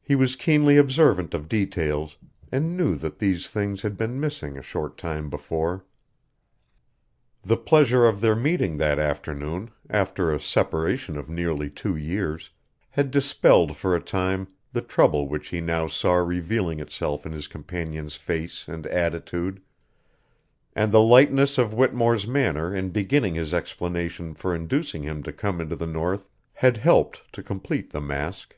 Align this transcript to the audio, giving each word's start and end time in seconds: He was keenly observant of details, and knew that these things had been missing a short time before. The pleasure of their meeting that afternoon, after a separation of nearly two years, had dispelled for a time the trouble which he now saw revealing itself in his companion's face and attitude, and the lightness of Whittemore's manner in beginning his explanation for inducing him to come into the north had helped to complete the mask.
He 0.00 0.14
was 0.14 0.34
keenly 0.34 0.78
observant 0.78 1.34
of 1.34 1.46
details, 1.46 2.16
and 2.50 2.74
knew 2.74 2.96
that 2.96 3.18
these 3.18 3.46
things 3.46 3.82
had 3.82 3.98
been 3.98 4.18
missing 4.18 4.56
a 4.56 4.62
short 4.62 4.96
time 4.96 5.28
before. 5.28 5.84
The 7.42 7.58
pleasure 7.58 8.06
of 8.06 8.22
their 8.22 8.34
meeting 8.34 8.78
that 8.78 8.98
afternoon, 8.98 9.70
after 9.90 10.32
a 10.32 10.40
separation 10.40 11.18
of 11.18 11.28
nearly 11.28 11.68
two 11.68 11.94
years, 11.94 12.48
had 12.88 13.10
dispelled 13.10 13.76
for 13.76 13.94
a 13.94 14.00
time 14.00 14.48
the 14.72 14.80
trouble 14.80 15.28
which 15.28 15.48
he 15.48 15.60
now 15.60 15.86
saw 15.86 16.14
revealing 16.14 16.80
itself 16.80 17.26
in 17.26 17.32
his 17.32 17.46
companion's 17.46 18.16
face 18.16 18.66
and 18.66 18.86
attitude, 18.86 19.60
and 20.74 20.92
the 20.92 21.02
lightness 21.02 21.58
of 21.58 21.74
Whittemore's 21.74 22.26
manner 22.26 22.74
in 22.74 22.88
beginning 22.88 23.34
his 23.34 23.52
explanation 23.52 24.32
for 24.32 24.54
inducing 24.54 25.02
him 25.02 25.22
to 25.24 25.30
come 25.30 25.60
into 25.60 25.76
the 25.76 25.84
north 25.84 26.26
had 26.54 26.78
helped 26.78 27.30
to 27.34 27.42
complete 27.42 27.90
the 27.92 28.00
mask. 28.00 28.56